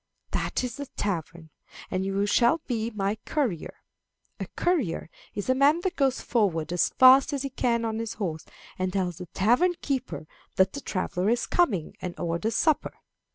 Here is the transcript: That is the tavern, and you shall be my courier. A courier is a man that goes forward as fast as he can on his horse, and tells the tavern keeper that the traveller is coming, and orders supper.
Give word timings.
That 0.31 0.63
is 0.63 0.77
the 0.77 0.87
tavern, 0.87 1.51
and 1.91 2.03
you 2.03 2.25
shall 2.25 2.59
be 2.65 2.89
my 2.89 3.19
courier. 3.23 3.75
A 4.39 4.47
courier 4.55 5.11
is 5.35 5.47
a 5.47 5.53
man 5.53 5.81
that 5.81 5.95
goes 5.95 6.21
forward 6.21 6.73
as 6.73 6.89
fast 6.89 7.33
as 7.33 7.43
he 7.43 7.51
can 7.51 7.85
on 7.85 7.99
his 7.99 8.15
horse, 8.15 8.45
and 8.79 8.91
tells 8.91 9.19
the 9.19 9.27
tavern 9.27 9.75
keeper 9.79 10.25
that 10.55 10.73
the 10.73 10.81
traveller 10.81 11.29
is 11.29 11.45
coming, 11.45 11.97
and 12.01 12.19
orders 12.19 12.55
supper. 12.55 12.95